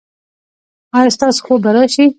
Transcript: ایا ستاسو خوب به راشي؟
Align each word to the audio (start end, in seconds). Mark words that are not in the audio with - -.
ایا 0.97 1.11
ستاسو 1.15 1.39
خوب 1.45 1.59
به 1.65 1.71
راشي؟ 1.75 2.05